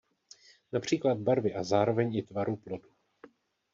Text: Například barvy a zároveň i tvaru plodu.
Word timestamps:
Například 0.73 1.17
barvy 1.17 1.53
a 1.53 1.63
zároveň 1.63 2.15
i 2.15 2.21
tvaru 2.23 2.55
plodu. 2.55 2.89